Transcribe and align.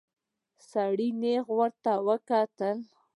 سړي 0.69 1.09
نيغ 1.21 1.45
ورته 1.59 1.91
وکتل. 2.07 2.77